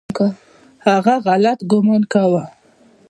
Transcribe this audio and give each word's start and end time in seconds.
هغه 0.87 1.13
غلط 1.25 1.59
ګومان 1.71 2.03
کاوه. 2.11 2.43